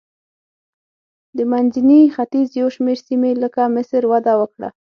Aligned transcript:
د 1.35 1.37
منځني 1.51 2.01
ختیځ 2.15 2.47
یو 2.61 2.67
شمېر 2.75 2.97
سیمې 3.07 3.31
لکه 3.43 3.61
مصر 3.75 4.01
وده 4.11 4.33
وکړه. 4.41 4.69